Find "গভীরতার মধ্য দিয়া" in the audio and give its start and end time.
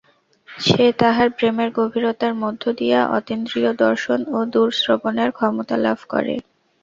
1.73-2.99